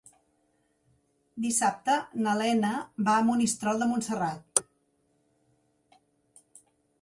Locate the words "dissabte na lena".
1.43-2.71